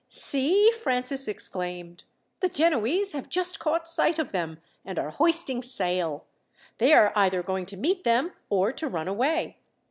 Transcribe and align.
"See!" 0.09 0.71
Francis 0.71 1.27
exclaimed. 1.27 2.05
"The 2.39 2.47
Genoese 2.49 3.11
have 3.11 3.29
just 3.29 3.59
caught 3.59 3.87
sight 3.87 4.17
of 4.17 4.31
them, 4.31 4.57
and 4.83 4.97
are 4.97 5.11
hoisting 5.11 5.61
sail. 5.61 6.25
They 6.79 6.91
are 6.91 7.13
either 7.15 7.43
going 7.43 7.67
to 7.67 7.77
meet 7.77 8.03
them 8.03 8.31
or 8.49 8.71
to 8.73 8.87
run 8.87 9.07
away. 9.07 9.59